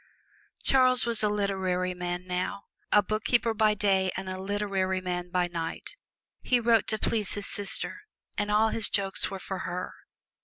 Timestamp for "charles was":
0.63-1.21